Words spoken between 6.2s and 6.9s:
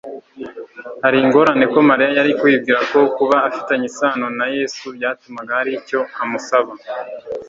amusaba